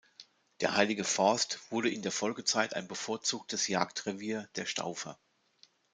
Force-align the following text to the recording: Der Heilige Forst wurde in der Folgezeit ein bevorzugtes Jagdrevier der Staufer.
Der 0.61 0.75
Heilige 0.75 1.03
Forst 1.03 1.59
wurde 1.69 1.91
in 1.91 2.01
der 2.01 2.11
Folgezeit 2.11 2.73
ein 2.75 2.87
bevorzugtes 2.87 3.67
Jagdrevier 3.67 4.49
der 4.55 4.65
Staufer. 4.65 5.19